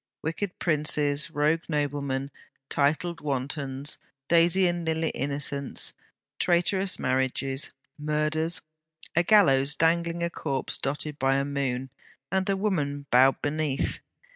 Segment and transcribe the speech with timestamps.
[0.23, 2.31] wicked princes, rogue noblemen,
[2.71, 5.93] titled wantons, daisy and lily innocents,
[6.39, 8.61] traitorous marriages, murders,
[9.15, 11.91] a gallows dangling a corpse dotted by a moon,
[12.31, 13.99] and a woman bowed beneath.